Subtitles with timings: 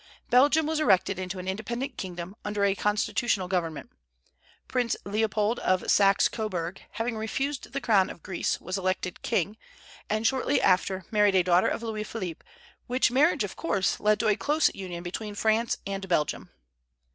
[0.31, 3.91] Belgium was erected into an independent kingdom, under a constitutional government.
[4.67, 9.57] Prince Leopold, of Saxe Coburg, having refused the crown of Greece, was elected king,
[10.09, 12.43] and shortly after married a daughter of Louis Philippe;
[12.87, 16.49] which marriage, of course, led to a close union between France and Belgium.